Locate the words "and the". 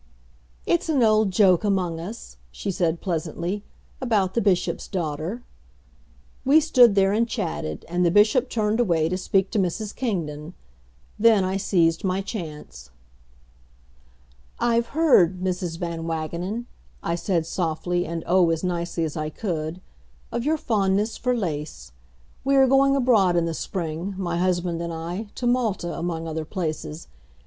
7.87-8.09